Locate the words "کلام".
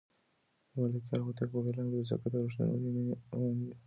1.65-1.87